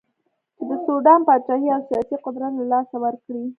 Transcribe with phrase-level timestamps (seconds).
[0.57, 3.43] چې د سوډان پاچهي او سیاسي قدرت له لاسه ورکړي.